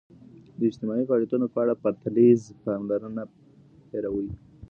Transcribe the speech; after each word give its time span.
د 0.59 0.59
اجتماعي 0.69 1.03
فعالیتونو 1.09 1.45
په 1.53 1.57
اړه 1.63 1.81
پرتلیزه 1.83 2.51
پاملرنه 2.65 3.23
مه 3.27 3.35
هېروئ. 3.91 4.27